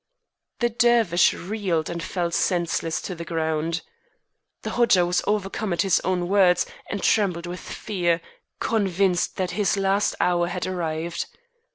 The 0.61 0.69
Dervish 0.71 1.31
reeled 1.35 1.87
and 1.87 2.01
fell 2.01 2.31
senseless 2.31 3.03
to 3.03 3.13
the 3.13 3.23
ground. 3.23 3.83
The 4.63 4.71
Hodja 4.71 5.05
was 5.05 5.21
overcome 5.27 5.73
at 5.73 5.83
his 5.83 5.99
own 5.99 6.27
words 6.27 6.65
and 6.89 7.03
trembled 7.03 7.45
with 7.45 7.59
fear, 7.59 8.19
convinced 8.59 9.35
that 9.37 9.51
his 9.51 9.77
last 9.77 10.15
hour 10.19 10.47
had 10.47 10.65
arrived. 10.65 11.27